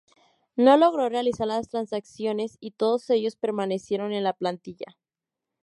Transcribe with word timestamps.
No 0.55 0.77
logró 0.77 1.09
realizar 1.09 1.45
las 1.45 1.69
transacciones 1.69 2.57
y 2.59 2.71
todos 2.71 3.07
ellos 3.11 3.35
permanecieron 3.35 4.13
en 4.13 4.23
la 4.23 4.33
plantilla. 4.33 4.97